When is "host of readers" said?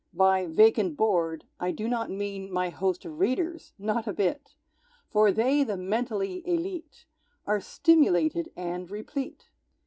2.69-3.73